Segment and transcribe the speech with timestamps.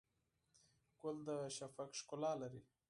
[0.99, 2.61] ګل د شفق ښکلا لري.